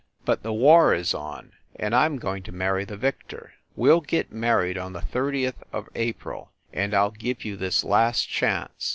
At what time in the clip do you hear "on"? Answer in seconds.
1.13-1.51, 4.75-4.93